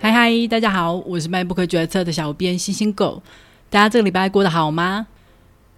[0.00, 3.20] 嗨嗨，大家好，我是卖不可决策的小编星星狗。
[3.68, 5.08] 大家这个礼拜过得好吗？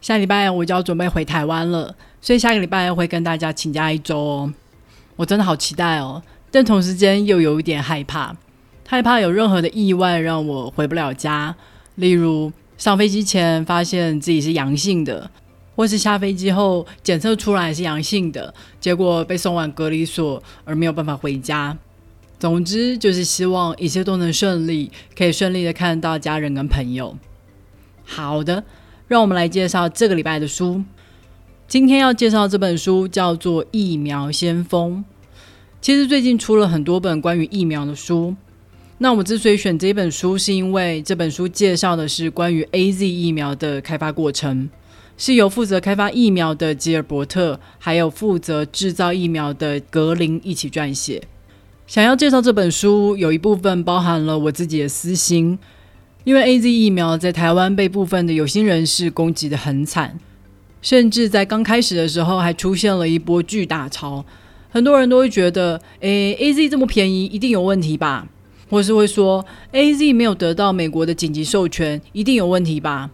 [0.02, 4.52] 下礼拜我就要准备回台湾了，所以下个礼拜会跟大家请假一周哦。
[5.16, 8.36] 我真的好期待哦，但同时间又有一点害怕，
[8.86, 11.56] 害怕有任何的意外让我回不了家，
[11.94, 15.30] 例如上飞机前发现自己是阳性的，
[15.74, 21.74] 或是下飞机后检测出来是阳性的，结果被送往隔离所而没有办法回家。
[22.40, 27.14] 总之就是希望一切都能顺利，可以顺利的看到家人跟朋友。
[28.02, 28.64] 好的，
[29.08, 30.82] 让我们来介绍这个礼拜的书。
[31.68, 35.04] 今天要介绍这本书叫做《疫苗先锋》。
[35.82, 38.34] 其实最近出了很多本关于疫苗的书。
[38.96, 44.70] 那我之所以选这本书，是因为这本书介绍的是关于 A Z 疫苗的开发过程，
[45.18, 51.22] 是由负责开发疫苗的吉尔伯特，还有负责制造疫苗的格林一起撰写。
[51.90, 55.58] 想要介绍这本书，有一部分包含了我自己的私心，
[56.22, 60.16] 因为 A Z 疫苗在台湾被部分的有心人士攻击的很惨，
[60.80, 64.24] 甚至在刚开始的时候还出现了一波巨大潮，
[64.70, 68.28] 很多人都会觉得，诶，A Z 这么便宜，一定有问题吧？
[68.68, 73.10] 或是会说，A Z 没有得到美国的紧急授权，一定有问题吧？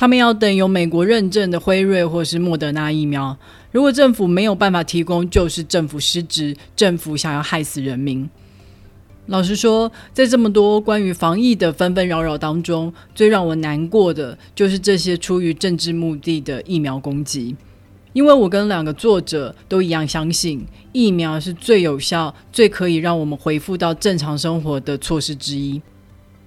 [0.00, 3.36] 他们要等有美国认证的辉瑞或是莫德纳疫苗。
[3.70, 8.26] 如果政府没有办法提供，就是政府失职，政府想要害死人民。
[9.26, 17.54] 老实说，在这么多关于防疫的纷纷扰扰当中，最让我难过的就是这些出于政治目的的疫苗攻击。
[18.14, 25.82] 因为我跟两个作者都一样相信，疫苗是最有效、最可以让我们恢复到正常生活的措施之一。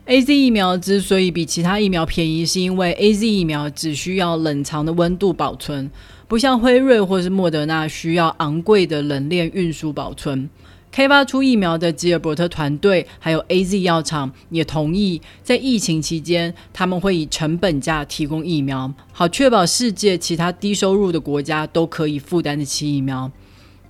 [0.06, 5.90] A Z 疫苗之所以比其他疫苗便宜，是因为 A Z 疫苗只需要冷藏的温度保存。
[6.28, 10.50] 不像辉瑞或是莫德纳需要昂贵的冷链运输保存，
[10.92, 23.32] 开发出疫苗的吉尔伯特团队还有 A Z 药厂也同意，在疫情期间他们会以成本价提供疫苗，好确保世界其他低收入的国家都可以负担得起疫苗。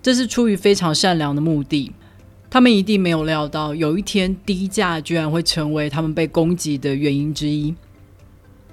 [0.03, 1.91] 这是出于非常善良的目的，
[2.53, 7.73] 他们一定没有料到有一天低价居然会成为他们被攻击的原因之一。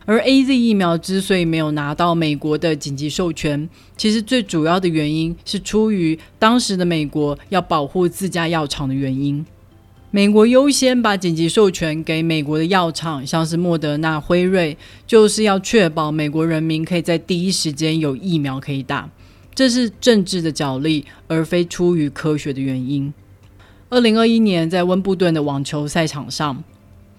[0.04, 9.46] 而 A Z 疫苗之所以没有拿到美国的紧急授权，其实最主要的原因是出于当时的美国要保护自家药厂的原因。
[10.10, 14.76] 美国优先把紧急授权给美国的药厂，像是莫德纳、辉瑞，
[15.06, 19.08] 就是要确保美国人民可以在第一时间有疫苗可以打。
[19.54, 23.14] 这是政治的角力，而非出于科学的原因。
[23.92, 26.62] 二零二一年在温布顿的网球赛场上。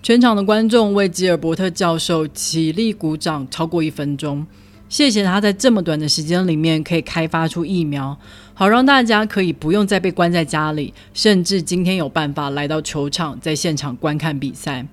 [0.02, 4.48] 全场的观众为吉尔伯特教授起立鼓掌超过一分钟，
[4.88, 8.18] 谢谢他在这么短的时间里面可以开发出疫苗，
[8.54, 14.88] 好让大家可以不用再被关在家里，甚至今天有办法来到球场，在现场观看比赛。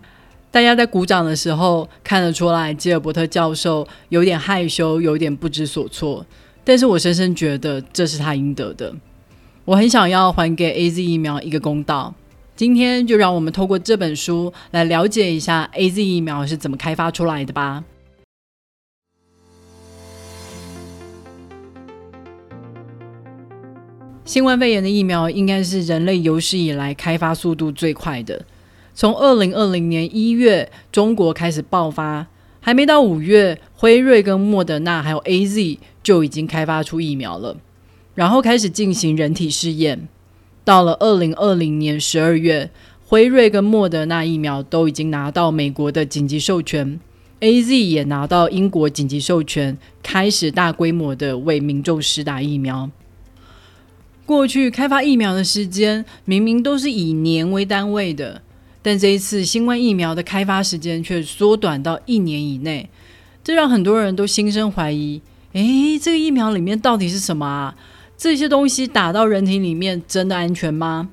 [0.50, 6.27] 大家在鼓掌的时候看得出来，吉尔伯特教授有点害羞，有点不知所措，
[6.65, 8.93] 但是我深深觉得这是他应得的。
[9.69, 12.15] 我很想要还给 A Z 疫苗一个公道。
[12.56, 17.84] 今天就让我们透过这本书来了解一下 A Z 疫苗是怎么开发出来的吧。
[24.25, 28.47] 新冠肺炎的疫苗应该是人类有史以来开发速度最快的。
[28.95, 32.27] 从二零二零年一月中国开始爆发，
[32.62, 37.55] 还没到五月，辉瑞跟莫德纳还有 A Z 就已经开发出疫苗了，
[38.19, 40.09] 然后开始进行人体试验。
[40.65, 42.69] 到了二零二零年十二月，
[43.06, 46.99] 辉瑞跟莫德纳疫苗都已经拿到美国的紧急授权
[47.39, 52.91] ，A Z 也拿到英国紧急授权，开始大规模的为民众施打疫苗。
[54.27, 58.43] 过去开发疫苗的时间明明都是以年为单位的，
[58.83, 62.91] 但这一次新冠疫苗的开发时间却缩短到一年以内，
[63.45, 67.77] 这让很多人都心生怀疑：诶，这个疫苗里面到底是什么啊？
[68.19, 71.09] 这些东西打到人体里面真的安全吗？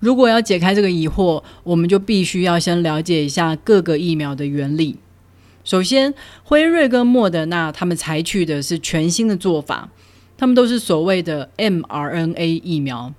[0.00, 4.98] 如果要解开这个疑惑，我们就必须要先了解一下各个疫苗的原理。
[5.64, 6.12] 首先，
[6.44, 9.88] 辉瑞跟莫德纳他们采取的是全新的做法，
[10.36, 13.14] 他们都是所谓的 mRNA 疫苗。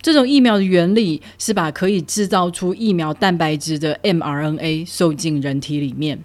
[0.00, 6.20] 这种疫苗的原理是把可以制造出疫苗蛋白质的 mRNA 送进人体里面。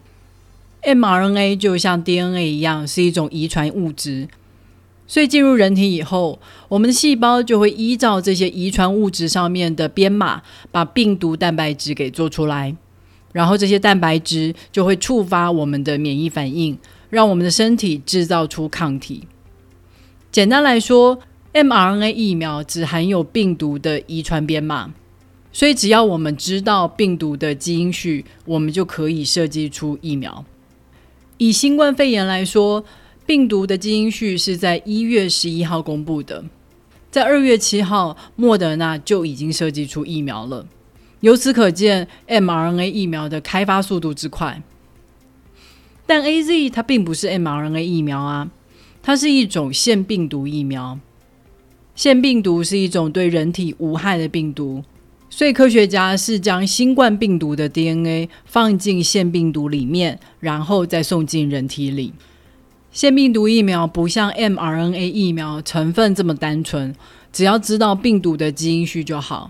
[0.83, 4.27] mRNA 就像 DNA 一样，是一种遗传物质。
[5.05, 6.39] 所以进入人体以后，
[6.69, 10.41] 我们的细胞就会依照这些遗传物质上面的编码，
[10.71, 12.75] 把病毒蛋白质给做出来，
[13.31, 16.77] 然后这些蛋白质就会触发我们的免疫反应，
[17.09, 19.23] 让我们的身体制造出抗体。
[20.31, 21.19] 简单来说
[21.53, 24.93] ，mRNA 疫苗只含有病毒的遗传编码，
[25.51, 30.43] 所以只要我们知道病毒的基因序，我们就可以设计出疫苗。
[31.37, 32.83] 以新冠肺炎来说，
[33.25, 36.43] 病毒的基因序是在一月十一号公布的，
[37.09, 40.65] 在二月七号，莫德纳就已经设计出疫苗了。
[41.21, 44.61] 由此可见，mRNA 疫苗的开发速度之快。
[46.05, 48.51] 但 A Z 它并不是 mRNA 疫苗啊，
[49.01, 50.99] 它是一种腺病毒疫苗。
[51.95, 54.83] 腺病毒是一种对人体无害的病毒，
[55.29, 62.11] 所以科学家是将新冠病毒的 DNA 放进腺病毒里面，然后再送进人体里。
[62.93, 66.93] 腺病毒疫苗不像 mRNA 疫苗成分这么单纯，
[67.31, 69.49] 只要知道病毒的基因序就好。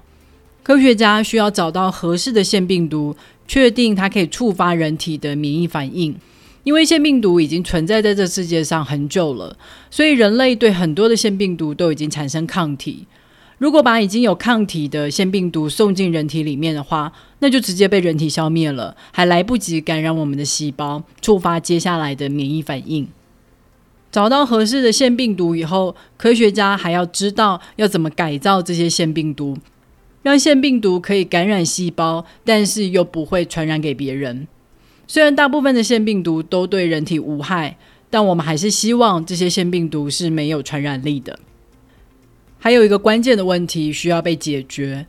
[0.64, 3.14] 科学家需要找到合适的腺病毒，
[3.46, 6.16] 确定它可以触发人体的免疫反应。
[6.64, 9.58] 因为腺病毒已经存在在这世界上很久了，
[9.92, 13.06] 所以人类对很多的腺病毒都已经产生抗体。
[13.58, 23.06] 如果把已经有抗体的腺病毒送进人体里面的话，那就直接被人体消灭了，还来不及感染我们的细胞，触发接下来的免疫反应。
[24.14, 29.58] 找到合适的腺病毒以后，科学家还要知道要怎么改造这些腺病毒。
[30.22, 34.48] 让腺病毒可以感染细胞，但是又不会传染给别人。
[35.08, 37.76] 虽然大部分的腺病毒都对人体无害，
[38.12, 41.40] 但我们还是希望这些腺病毒是没有传染力的。
[42.60, 45.08] 还有一个关键的问题需要被解决：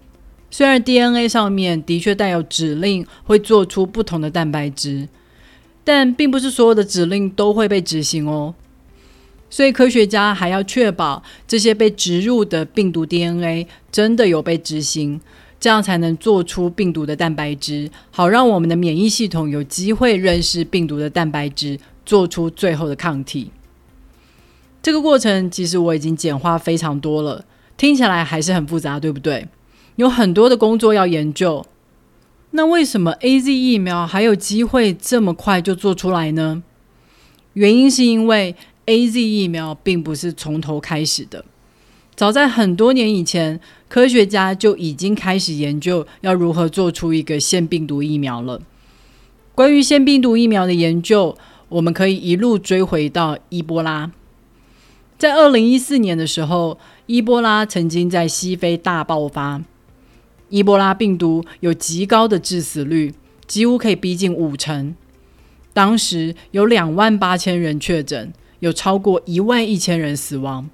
[0.50, 5.10] 虽然 DNA 上面的确带有指令会做出不同的蛋白质，
[5.84, 8.54] 但并不是所有的指令都会被执行哦。
[9.54, 15.20] 所以科学家还要确保这些被植入的病毒 DNA 真的有被执行，
[15.60, 23.52] 这样才能做出病毒的蛋白质，好让我们的免疫系统有机会认识病毒的蛋白质，做出最后的抗体。
[24.82, 27.44] 这个过程其实我已经简化非常多了，
[27.76, 29.46] 听起来还是很复杂，对不对？
[29.94, 31.64] 有很多的工作要研究。
[32.50, 36.64] 那为什么 A Z 疫苗还有机会这么快就做出来呢？
[37.52, 38.56] 原因是因为。
[38.86, 41.44] A Z 疫苗并不是从头开始的，
[42.14, 43.58] 早在很多年以前，
[43.88, 48.60] 科学家就已经开始研究要如何做出一个腺病毒疫苗了。
[49.54, 51.36] 关于腺病毒疫苗的研究，
[51.70, 54.10] 我们可以一路追回到伊波拉。
[55.16, 59.62] 在二零一四年的时候，伊波拉曾经在西非大爆发，
[60.50, 63.14] 伊波拉病毒有极高的致死率，
[63.46, 64.94] 几乎可以逼近五成。
[65.72, 68.30] 当时有两万八千人确诊。
[68.64, 70.70] 有超过一万一千人死亡。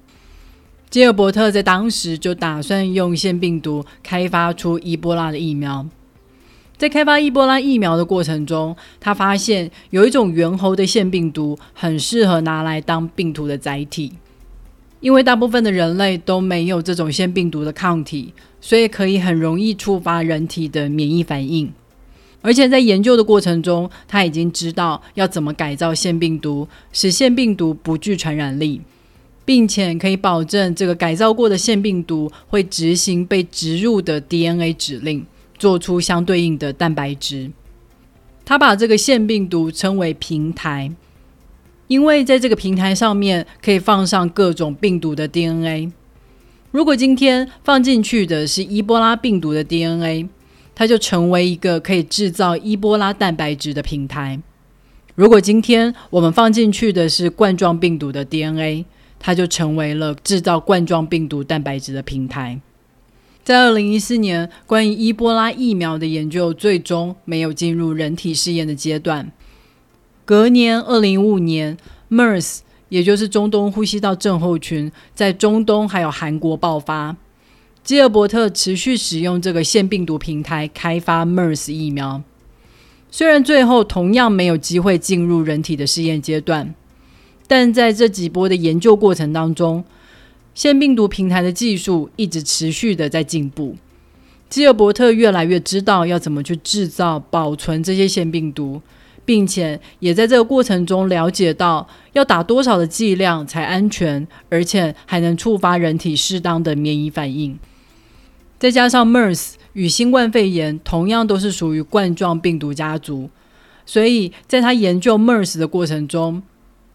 [0.89, 5.85] 吉尔伯特在当时就打算用腺病毒开发出伊波拉的疫苗。
[6.77, 14.13] 在开发伊波拉疫苗的过程中，他发现有一种猿猴的腺病毒很适合拿来当病毒的载体，
[15.01, 21.71] 因为大部分的人类都没有这种腺病毒的抗体，所以可以很容易触发人体的免疫反应。
[22.43, 28.81] 而且在研究的过程中，他已经知道要怎么改造腺病毒，使腺病毒不具传染力，
[29.45, 35.23] 并且可以保证这个改造过的腺病毒会执行被植入的 DNA 指令，
[35.59, 37.51] 做出相对应的蛋白质。
[38.43, 40.91] 他把这个腺病毒称为平台，
[41.87, 45.91] 因为在这个平台上面可以放上各种病毒的 DNA。
[46.71, 50.27] 如果今天放进去的是伊波拉病毒的 DNA。
[50.73, 54.39] 它就成为一个可以制造伊波拉蛋白质的平台。
[55.15, 58.85] 如果今天我们放进去的是冠状病毒的 DNA，
[59.19, 62.59] 它就成为了制造冠状病毒蛋白质的平台。
[63.43, 69.31] 在二零一四年，关于伊波拉疫苗的研究最终没有进入人体试验的阶段。
[70.25, 71.75] 隔年，二零一五年
[72.09, 72.59] ，MERS，
[72.89, 77.17] 也就是中东呼吸道症候群，在中东还有韩国爆发。
[77.83, 82.21] 基尔伯特持续使用这个腺病毒平台开发 MERS 疫苗，
[83.09, 86.75] 虽然最后同样没有机会进入人体的试验阶段，
[87.47, 89.83] 但在这几波的研究过程当中，
[90.53, 93.75] 腺病毒平台的技术一直持续的在进步。
[94.47, 98.79] 基尔伯特越来越知道要怎么去制造、保存这些腺病毒，
[99.25, 107.57] 并且也在这个过程中了解到要打多少的剂量才安全，而且还能触发人体适当的免疫反应。
[108.61, 113.27] 再加上 MERS 与新冠肺炎同样都是属于冠状病毒家族，
[113.87, 116.43] 所以在他研究 MERS 的过程中，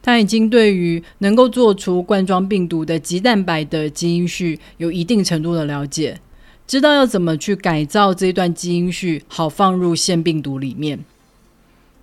[0.00, 6.20] 他已经对于能够做出冠状病毒的棘蛋白的基因序有一定程度的了解，
[6.68, 11.00] 知道要怎么去改造这段基因序，好放入腺病毒里面。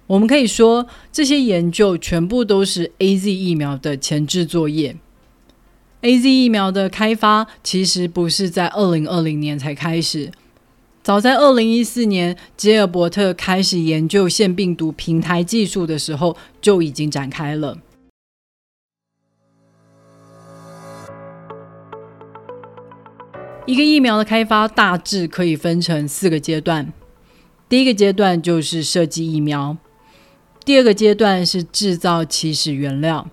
[0.08, 4.98] 我们可以说，这些研究全部都是 A Z 疫苗的前置作业。
[6.03, 10.29] A Z 疫苗的开发其实不是在二零二零年才开始，
[11.01, 17.77] 早在二零一四年，吉尔伯特开始研究腺病毒平台技术的时候，就已经展开了。
[23.65, 26.91] 一个疫苗的开发大致可以分成四个阶段，
[27.69, 29.77] 第一个阶段就是设计疫苗，
[30.65, 33.29] 第二个阶段是制造起始原料，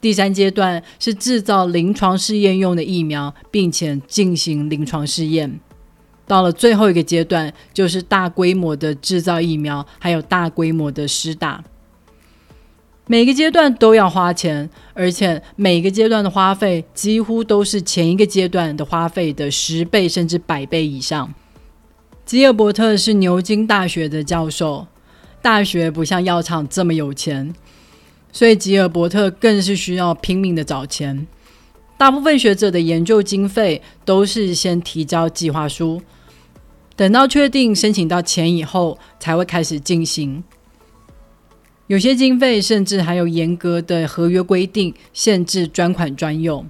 [0.00, 5.60] 第三阶段是制造临床试验用的疫苗，并且进行临床试验。
[6.26, 11.62] 到了最后一个阶段，就是大规模的制造疫苗，还有大规模的施打。
[13.06, 21.34] 每个阶段都要花钱，而且每个阶段的花费几乎都是前一个阶段的花费的十倍甚至百倍以上。
[22.24, 24.86] 吉尔伯特是牛津大学的教授，
[25.42, 27.52] 大学不像药厂这么有钱，
[28.32, 31.26] 所以吉尔伯特更是需要拼命的找钱。
[31.96, 36.00] 大部分学者的研究经费都是先提交计划书。
[36.96, 40.42] 等到确定申请到钱以后，才会开始进行。
[41.86, 46.68] 有些经费甚至还有严格的合约规定，限制专款专用。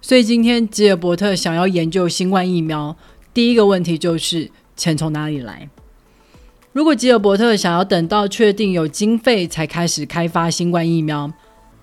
[0.00, 2.96] 所以今天吉尔伯特想要研究新冠疫苗，
[3.32, 5.68] 第一个问题就是钱从哪里来？
[6.72, 11.30] 如果吉尔伯特想要等到确定有经费才开始开发新冠疫苗，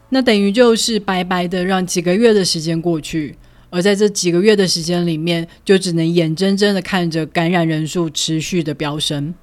[0.10, 3.36] 那等于就是白白的让几个月的时间过去。
[3.70, 9.36] 而在这几个月的时间里面，就只能眼睁睁的看着感染人数持续的飙升。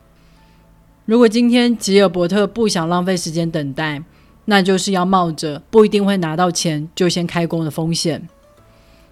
[1.05, 4.03] 如果今天吉尔伯特不想浪费时间等待，
[4.47, 8.29] 那就是要冒着不一定会拿到钱就先开工的风险。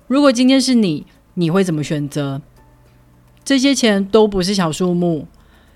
[0.08, 2.42] 如果今天是你，你会怎么选择？
[3.44, 5.28] 这些钱都不是小数目，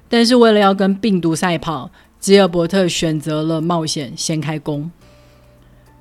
[0.09, 4.91] 但是为了要跟病毒赛跑，吉尔伯特选择了冒险先开工。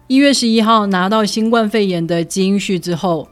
[0.07, 3.27] 一月十一号拿到新冠肺炎的基因序之后，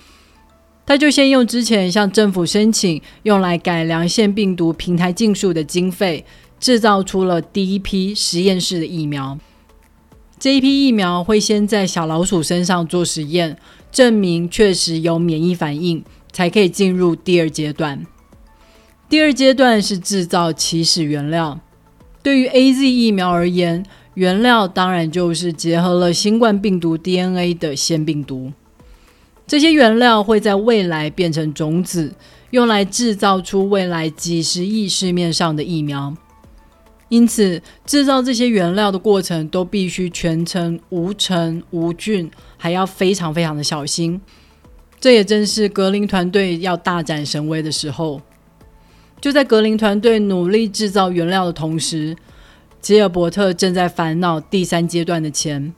[0.86, 6.26] 他就先用之前向政府申请用来改良腺病毒平台技术的经费，
[6.60, 9.40] 制造出了第一批实验室的疫苗。
[10.38, 13.58] 这一批疫苗会先在小老鼠身上做实验，
[13.90, 16.04] 证明确实有免疫反应，
[16.34, 18.06] 才可以进入第二阶段。
[19.08, 21.60] 第二阶段是制造起始原料。
[22.24, 23.86] 对于 A Z 疫苗而言，
[24.16, 28.52] 原料当然就是结合了新冠病毒 DNA 的腺病毒，
[29.46, 32.16] 这些原料会在未来变成种子，
[32.50, 36.16] 用来制造出未来几十亿市面上的疫苗。
[37.10, 44.20] 因此，制造这些原料的过程都必须全程无尘无菌，还要非常非常的小心。
[45.00, 48.20] 这也正是格林团队要大展神威的时候。
[49.26, 52.16] 就在格林团队努力制造原料的同时。
[52.80, 55.74] 吉尔伯特正在烦恼第三阶段的钱。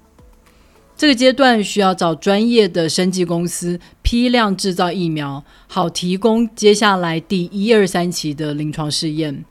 [0.97, 9.45] 这个阶段需要找专业的生技公司批量制造疫苗，好提供接下来第一二三期的临床试验。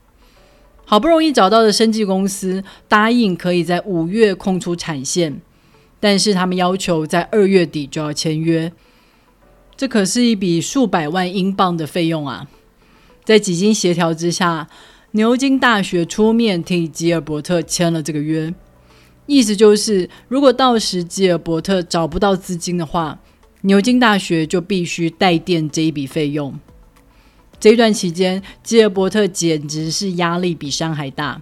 [0.84, 5.40] 好不容易找到的生技公司答应可以在五月空出产线，
[5.98, 8.70] 但是他们要求在二月底就要签约。
[9.74, 12.46] 这可是一笔数百万英镑的费用啊！
[13.26, 14.66] 在几经协调之下。
[15.12, 18.52] 牛津大学出面替吉尔伯特签了这个约，
[19.24, 23.18] 意思就是，如果到时吉尔伯特找不到资金的话，
[23.62, 26.58] 牛津大学就必须代垫这一笔费用。
[27.58, 31.40] 这一段期间，吉尔伯特简直是压力比山还大，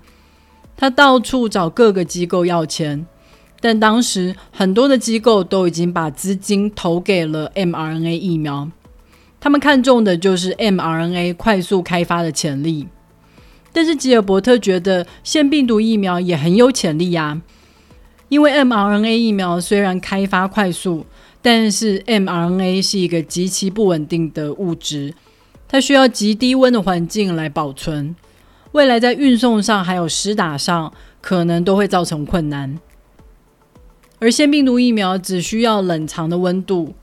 [0.76, 3.04] 他到处找各个机构要钱，
[3.60, 8.70] 但当时很多的机构都已经把资金投给了 mRNA 疫苗，
[9.44, 12.88] 他们看中的就是 mRNA 快速开发的潜力。
[13.74, 17.42] 但是吉尔伯特觉得腺病毒疫苗也很有潜力呀，
[18.30, 21.04] 因为 mRNA 疫苗虽然开发快速，
[21.42, 25.12] 但是 mRNA 是一个极其不稳定的物质，
[25.68, 28.16] 它需要极低温的环境来保存，
[28.72, 32.78] 未来在运送上还有实打上可能都会造成困难。
[34.20, 36.94] 而腺病毒疫苗只需要冷藏的温度，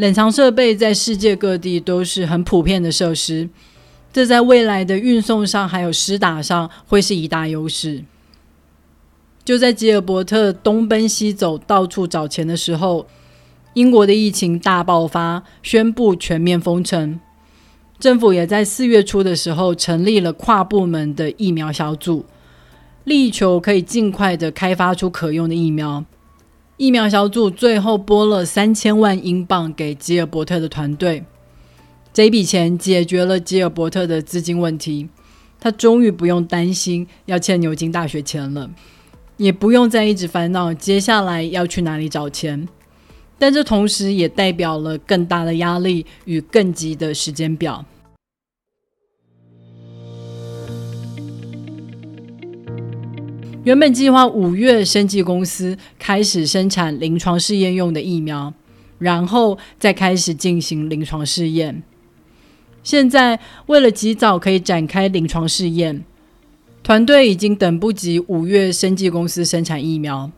[0.00, 3.50] 冷藏设备在世界各地都是很普遍的设施。
[4.10, 8.02] 这在未来的运送上还有施打上会是一大优势。
[9.44, 13.06] 就在吉尔伯特东奔西走、到处找钱的时候，
[13.74, 17.20] 英国的疫情大爆发，宣布全面封城。
[17.98, 22.24] 政府也在四月初的时候成立了跨部门的疫苗小组，
[23.04, 26.06] 力求可以尽快的开发出可用的疫苗。
[26.80, 31.22] 疫苗小组最后拨了三千万英镑给吉尔伯特的团队。
[32.10, 35.06] 这笔钱解决了吉尔伯特的资金问题，
[35.60, 38.70] 他终于不用担心要欠牛津大学钱了，
[39.36, 42.66] 也不用再一直烦恼接下来要去哪里找钱。
[43.38, 47.84] 但这同时也代表了更大的压力与更急的时间表。
[53.62, 58.54] 原本计划五月，生技公司开始生产临床试验用的疫苗，
[58.98, 61.82] 然后再开始进行临床试验。
[62.82, 66.02] 现在为了及早可以展开临床试验，
[66.82, 70.30] 团队已经等不及五月生技公司生产疫苗。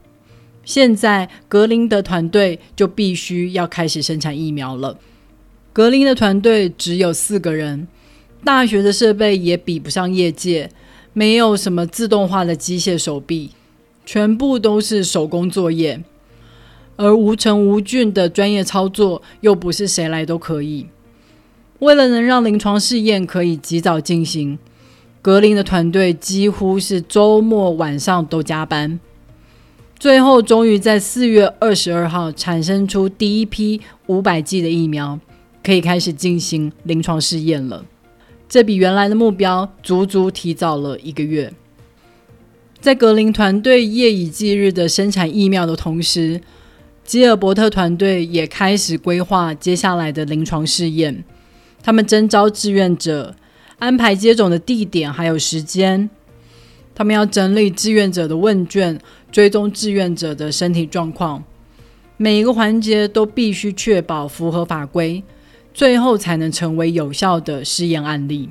[0.65, 4.99] 现在格林的团队就必须要开始生产疫苗了。
[5.73, 7.87] 格林的团队只有四个人，
[8.45, 10.69] 大学的设备也比不上业界。
[11.13, 13.51] 没有什么自动化的机械手臂，
[14.07, 16.03] 全部都是手工作业，
[16.97, 20.87] 而无尘无菌的专业操作又不是谁来都可以。
[21.81, 24.59] 为了能让临床试验可以及早进行，
[25.21, 29.01] 格林的团队几乎是周末晚上都加班。
[29.99, 35.19] 最后，终于在四月二十二号产生出第一批五百剂的疫苗，
[35.63, 37.85] 可以开始进行临床试验了。
[38.53, 41.51] 这比原来的目标足足提早了一个月。
[42.83, 46.39] 在格林团队夜以继日的生产疫苗的同时，
[47.03, 51.25] 吉尔伯特团队也开始规划接下来的临床试验。
[51.83, 53.35] 他们征招志愿者，
[53.79, 56.11] 安排接种的地点还有时间。
[56.95, 61.43] 他们要整理志愿者的问卷，追踪志愿者的身体状况，
[62.19, 65.25] 每一个环节都必须确保符合法规。
[65.75, 68.51] 最后才能成为有效的试验案例。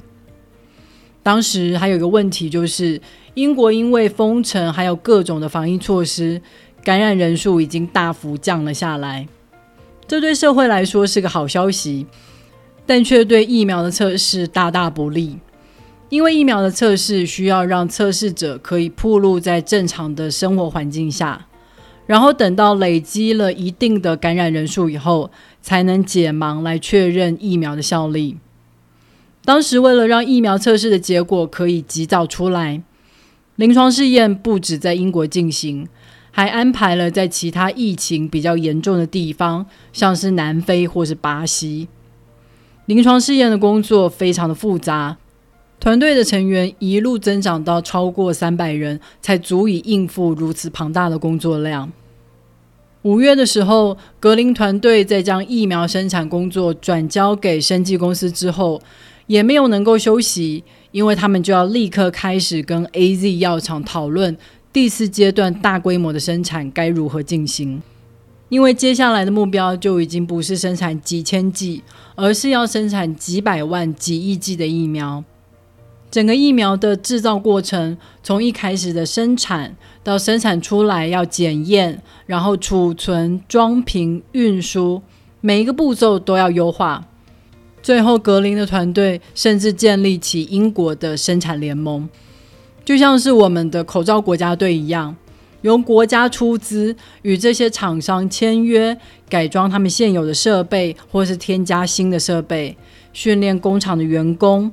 [1.24, 3.00] 当时还有一个问题，就是
[3.36, 6.42] 英国因为封城还有各种的防疫措施，
[6.84, 9.28] 感染人数已经大幅降了下来。
[10.08, 12.08] 这对社会来说是个好消息，
[12.86, 15.38] 但却对疫苗的测试大大不利。
[16.10, 21.48] 因为疫苗的测试需要让测试者可以暴露在正常的生活环境下。
[22.06, 25.32] 然后等到累积了一定的感染人数以后，
[25.62, 28.38] 才能解盲来确认疫苗的效力。
[29.46, 32.82] 当时为了让疫苗测试的结果可以及早出来，
[33.56, 35.88] 临床试验不止在英国进行，
[36.32, 41.88] 还安排了在其他疫情比较严重的地方，像是南非或是巴西。
[42.88, 45.18] 临床试验的工作非常的复杂。
[45.80, 51.92] 团队的成员一路增长到超过三百人，才足以应付如此庞大的工作量。
[53.04, 58.80] 五月的时候，格林团队在将疫苗生产工作转交给生技公司之后，
[59.26, 64.38] 也没有能够休息，因为他们就要立刻开始跟 A Z 药厂讨论
[64.72, 67.82] 第四阶段大规模的生产该如何进行。
[68.50, 71.82] 因为接下来的目标就已经不是生产几千剂，
[72.16, 75.24] 而是要生产几百万、几亿剂的疫苗。
[76.12, 85.02] 整个疫苗的制造过程，从一开始的生产到生产出来要检验，然后储存、装瓶、运输，
[85.40, 87.08] 每一个步骤都要优化。
[87.82, 92.10] 最后，格林的团队甚至建立起英国的生产联盟，
[92.84, 95.16] 就像是我们的口罩国家队一样，
[95.62, 98.96] 由国家出资与这些厂商签约，
[99.30, 102.76] 改装他们现有的设备，或是添加新的设备，
[103.14, 104.70] 训练工厂的员工。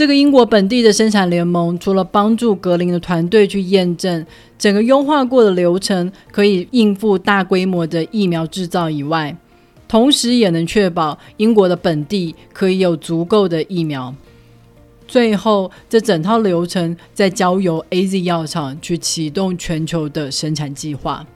[0.00, 4.24] 这个英国本地的生产联盟，除了帮助格林的团队去验证
[4.56, 9.36] 整个优化过的流程可以应付大规模的疫苗制造以外，
[9.86, 14.14] 同时也能确保英国的本地可以有足够的疫苗。
[15.06, 21.26] 最后，这整套流程再交由 A Z 药厂去启动全球的生产计划。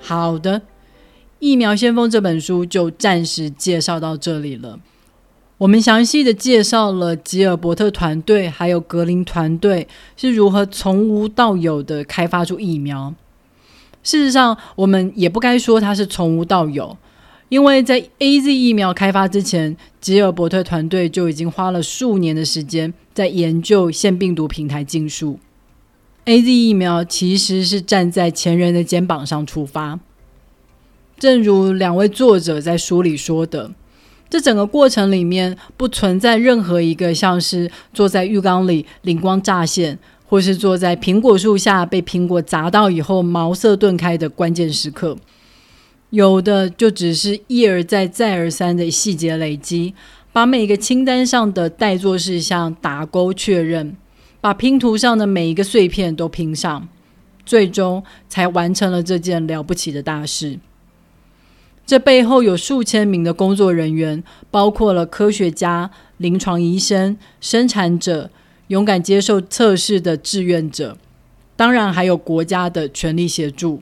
[0.00, 0.58] 好的。
[1.38, 4.80] 《疫苗先锋》这本书就暂时介绍到这里了。
[5.58, 13.14] 我们详细的介绍了吉尔伯特团队还有格林团队是如何从无到有的开发出疫苗。
[14.02, 16.96] 事实上，我们也不该说它是从无到有，
[17.48, 25.38] 因为在 A Z 疫苗开发之前，吉尔伯特团队就已经花了数年的时间在研究腺病毒平台技术。
[26.26, 29.98] A Z 疫苗其实是站在前人的肩膀上出发。
[31.18, 33.70] 正如两位作者在书里说的，
[34.28, 45.16] 这整个过程里面不存在任何一个像是坐在浴缸里灵光乍现，或是坐在苹果树下被苹果砸到以后茅塞顿开的关键时刻。
[46.10, 49.94] 有的就只是一而再、再而三的细节累积，
[50.32, 53.96] 把每个清单上的待做事项打勾确认，
[54.40, 56.86] 把拼图上的每一个碎片都拼上，
[57.44, 60.58] 最终才完成了这件了不起的大事。
[61.86, 68.28] 这背后有数千名的工作人员，包括了科学家、临床医生、生产者、
[68.66, 70.98] 勇敢接受测试的志愿者，
[71.54, 73.80] 当然还有国家的全力协助。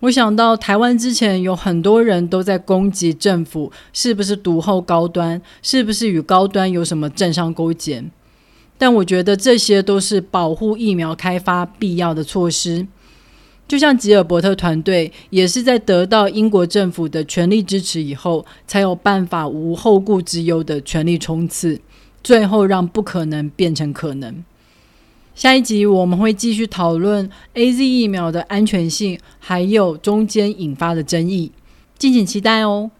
[0.00, 8.04] 我想到台湾之前有很多人都在攻击政府，是不是独后高端，是不是与高端有什么政商勾结？
[8.76, 12.86] 但我觉得这些都是保护疫苗开发必要的措施。
[13.68, 21.78] 就像吉尔伯特团队也是在得到英国政府的全力支持以后，才有办法无后顾之忧的全力冲刺，
[22.24, 24.42] 最后让不可能变成可能。
[25.34, 31.52] 下一集我们会继续讨论 A Z 疫苗的安全性，还有中间引发的争议，
[31.98, 32.90] 敬请期待哦。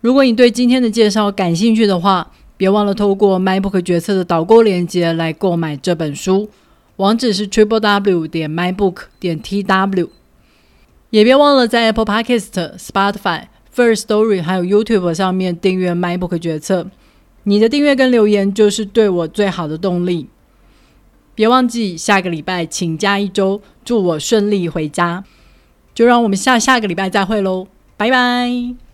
[0.00, 6.50] 如果你对今天的介绍感兴趣的话，别忘了透过 MyBook 决策的导购链接来购买这本书，
[6.96, 10.08] 网址是 triple w 点 mybook 点 tw。
[11.10, 16.88] 也别忘了在 Apple Podcast、Spotify、First Story 还有 YouTube 上面订阅 MyBook 决策，
[17.44, 20.28] 你的订阅跟留言就是对我最好的动力。
[21.34, 25.24] 别忘记下个礼拜请假一周，祝我顺利回家。
[25.94, 28.85] 就让我们下下个礼拜再会喽，拜拜。